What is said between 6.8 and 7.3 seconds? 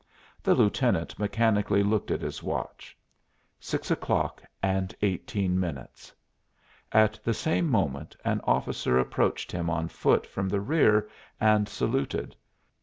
At